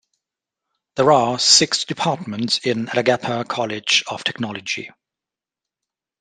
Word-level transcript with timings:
There 0.95 1.11
are 1.11 1.37
Six 1.37 1.85
departments 1.85 2.57
in 2.65 2.87
Alagappa 2.87 3.47
College 3.47 4.03
of 4.09 4.23
Technology. 4.23 4.89